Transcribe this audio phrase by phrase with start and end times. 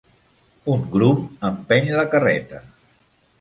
[0.75, 1.19] Un grum
[1.51, 2.63] empeny la carreta.